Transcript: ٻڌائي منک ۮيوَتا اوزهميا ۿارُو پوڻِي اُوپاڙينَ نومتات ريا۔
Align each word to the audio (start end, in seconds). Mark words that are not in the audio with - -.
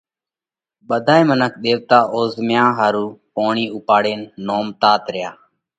ٻڌائي 0.87 1.23
منک 1.29 1.53
ۮيوَتا 1.63 1.99
اوزهميا 2.15 2.65
ۿارُو 2.77 3.05
پوڻِي 3.33 3.65
اُوپاڙينَ 3.73 4.19
نومتات 4.45 5.03
ريا۔ 5.13 5.31